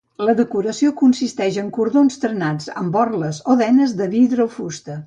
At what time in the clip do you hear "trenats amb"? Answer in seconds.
2.25-2.99